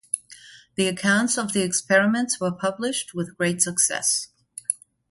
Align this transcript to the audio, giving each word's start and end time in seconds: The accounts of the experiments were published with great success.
The 0.77 0.87
accounts 0.87 1.37
of 1.37 1.53
the 1.53 1.61
experiments 1.61 2.39
were 2.39 2.51
published 2.51 3.13
with 3.13 3.37
great 3.37 3.61
success. 3.61 4.29